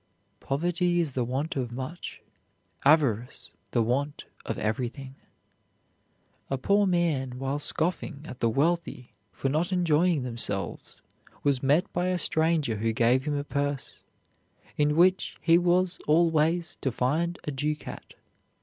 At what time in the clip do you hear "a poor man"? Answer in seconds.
6.49-7.37